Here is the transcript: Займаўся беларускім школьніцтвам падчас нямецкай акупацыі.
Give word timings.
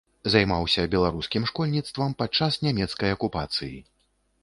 Займаўся 0.35 0.85
беларускім 0.95 1.45
школьніцтвам 1.53 2.17
падчас 2.25 2.53
нямецкай 2.67 3.09
акупацыі. 3.21 3.75